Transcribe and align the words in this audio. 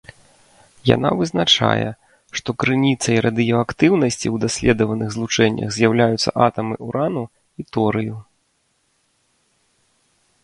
Яна 0.95 1.09
вызначае, 1.17 1.89
што 2.37 2.49
крыніцай 2.61 3.17
радыеактыўнасці 3.25 4.27
ў 4.31 4.43
даследаваных 4.45 5.11
злучэннях 5.15 5.69
з'яўляюцца 5.77 6.29
атамы 6.47 6.75
ўрану 6.87 7.23
і 7.63 7.67
торыю. 7.77 8.15